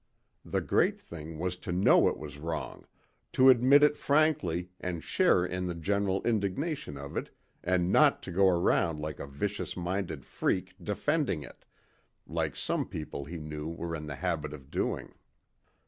The 0.43 0.61
great 0.61 0.99
thing 0.99 1.37
was 1.37 1.55
to 1.57 1.71
know 1.71 2.07
it 2.07 2.17
was 2.17 2.39
wrong, 2.39 2.87
to 3.33 3.51
admit 3.51 3.83
it 3.83 3.95
frankly 3.95 4.71
and 4.79 5.03
share 5.03 5.45
in 5.45 5.67
the 5.67 5.75
general 5.75 6.23
indignation 6.23 6.97
of 6.97 7.15
it 7.15 7.29
and 7.63 7.91
not 7.91 8.23
to 8.23 8.31
go 8.31 8.49
around 8.49 8.99
like 8.99 9.19
a 9.19 9.27
vicious 9.27 9.77
minded 9.77 10.25
freak 10.25 10.73
defending 10.81 11.43
it, 11.43 11.65
like 12.25 12.55
some 12.55 12.87
people 12.87 13.25
he 13.25 13.37
knew 13.37 13.67
were 13.69 13.95
in 13.95 14.07
the 14.07 14.15
habit 14.15 14.53
of 14.53 14.71
doing. 14.71 15.13